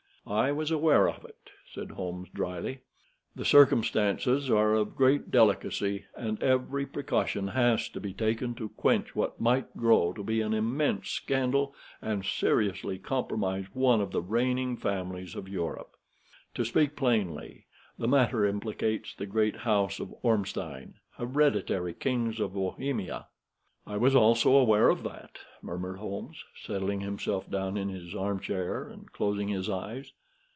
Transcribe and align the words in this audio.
"I 0.27 0.51
was 0.53 0.69
aware 0.71 1.09
of 1.09 1.25
it," 1.25 1.49
said 1.73 1.89
Holmes, 1.91 2.29
dryly. 2.33 2.81
"The 3.35 3.43
circumstances 3.43 4.49
are 4.51 4.75
of 4.75 4.95
great 4.95 5.29
delicacy, 5.31 6.05
and 6.15 6.41
every 6.43 6.85
precaution 6.85 7.49
has 7.49 7.89
to 7.89 7.99
be 7.99 8.13
taken 8.13 8.53
to 8.55 8.69
quench 8.69 9.13
what 9.15 9.41
might 9.41 9.75
grow 9.75 10.13
to 10.13 10.23
be 10.23 10.39
an 10.41 10.53
immense 10.53 11.09
scandal, 11.09 11.73
and 12.03 12.23
seriously 12.23 12.97
compromise 12.99 13.65
one 13.73 13.99
of 13.99 14.11
the 14.11 14.21
reigning 14.21 14.77
families 14.77 15.35
of 15.35 15.49
Europe. 15.49 15.97
To 16.53 16.63
speak 16.63 16.95
plainly, 16.95 17.65
the 17.97 18.07
matter 18.07 18.45
implicates 18.45 19.13
the 19.15 19.25
great 19.25 19.55
House 19.57 19.99
of 19.99 20.13
Ormstein, 20.23 20.93
hereditary 21.17 21.95
kings 21.95 22.39
of 22.39 22.53
Bohemia." 22.53 23.25
"I 23.87 23.97
was 23.97 24.15
also 24.15 24.55
aware 24.55 24.89
of 24.89 25.01
that," 25.03 25.39
murmured 25.63 25.97
Holmes, 25.97 26.43
settling 26.55 27.01
himself 27.01 27.49
down 27.51 27.75
in 27.77 27.89
his 27.89 28.13
armchair, 28.15 28.87
and 28.87 29.11
closing 29.11 29.47
his 29.49 29.69
eyes. 29.71 30.13